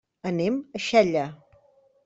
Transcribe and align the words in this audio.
Anem 0.29 0.57
a 0.61 0.81
Xella. 0.87 1.29